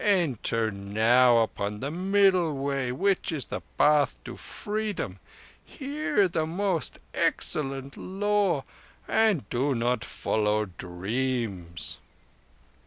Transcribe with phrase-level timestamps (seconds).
[0.03, 5.19] Enter now upon the Middle Way which is the path to Freedom.
[5.63, 8.63] Hear the Most Excellent Law,
[9.07, 11.99] and do not follow dreams."